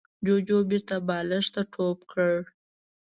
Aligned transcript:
جوجو 0.25 0.57
بېرته 0.69 0.95
بالښت 1.07 1.51
ته 1.53 1.61
ټوپ 1.73 1.99
کړ. 2.11 2.33